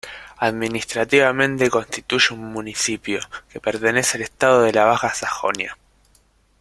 Administrativamente 0.39 1.69
constituye 1.69 2.33
un 2.33 2.51
municipio, 2.51 3.19
que 3.47 3.59
pertenece 3.59 4.17
al 4.17 4.23
estado 4.23 4.63
de 4.63 4.73
la 4.73 4.85
Baja 4.85 5.13
Sajonia. 5.13 5.77